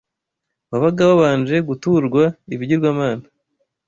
wabaga 0.71 1.01
wabanje 1.09 1.55
guturwa 1.67 2.23
ibigirwamana 2.53 3.25